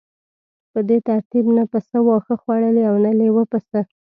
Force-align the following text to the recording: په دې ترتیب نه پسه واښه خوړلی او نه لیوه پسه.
په 0.71 0.79
دې 0.89 0.97
ترتیب 1.09 1.45
نه 1.57 1.63
پسه 1.71 1.97
واښه 2.05 2.35
خوړلی 2.41 2.83
او 2.89 2.95
نه 3.05 3.11
لیوه 3.19 3.43
پسه. 3.51 3.79